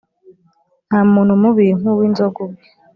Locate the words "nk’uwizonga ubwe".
1.79-2.63